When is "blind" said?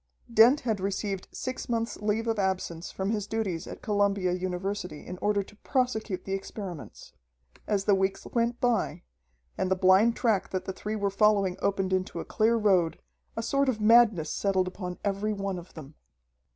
9.75-10.15